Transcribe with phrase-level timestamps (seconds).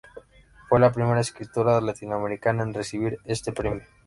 [0.67, 3.83] Fue la primera escritora latinoamericana en recibir este premio.